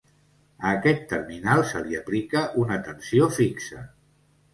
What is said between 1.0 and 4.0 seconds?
terminal se li aplica una tensió fixa.